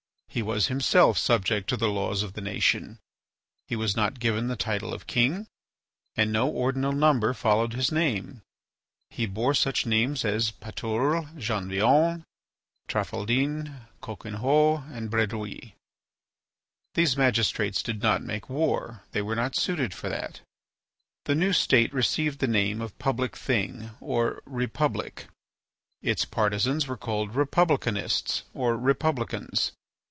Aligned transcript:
He 0.33 0.41
was 0.41 0.67
himself 0.67 1.17
subject 1.17 1.67
to 1.67 1.75
the 1.75 1.89
laws 1.89 2.23
of 2.23 2.31
the 2.35 2.39
nation. 2.41 2.99
He 3.67 3.75
was 3.75 3.97
not 3.97 4.17
given 4.21 4.47
the 4.47 4.55
title 4.55 4.93
of 4.93 5.05
king, 5.05 5.45
and 6.15 6.31
no 6.31 6.47
ordinal 6.47 6.93
number 6.93 7.33
followed 7.33 7.73
his 7.73 7.91
name. 7.91 8.41
He 9.09 9.25
bore 9.25 9.53
such 9.53 9.85
names 9.85 10.23
as 10.23 10.49
Paturle, 10.49 11.25
Janvion, 11.37 12.23
Traffaldin, 12.87 13.81
Coquenhot, 14.01 14.85
and 14.93 15.11
Bredouille. 15.11 15.73
These 16.93 17.17
magistrates 17.17 17.83
did 17.83 18.01
not 18.01 18.23
make 18.23 18.49
war. 18.49 19.03
They 19.11 19.21
were 19.21 19.35
not 19.35 19.57
suited 19.57 19.93
for 19.93 20.07
that. 20.07 20.39
The 21.25 21.35
new 21.35 21.51
state 21.51 21.91
received 21.93 22.39
the 22.39 22.47
name 22.47 22.79
of 22.79 22.97
Public 22.99 23.35
Thing 23.35 23.89
or 23.99 24.41
Republic. 24.45 25.25
Its 26.01 26.23
partisans 26.23 26.87
were 26.87 26.95
called 26.95 27.33
republicanists 27.33 28.43
or 28.53 28.77
republicans. 28.77 29.73